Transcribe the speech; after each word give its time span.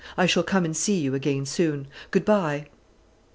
I 0.17 0.25
shall 0.25 0.41
come 0.41 0.65
and 0.65 0.75
see 0.75 0.99
you 0.99 1.13
again 1.13 1.45
soon. 1.45 1.87
Good 2.09 2.25
bye." 2.25 2.65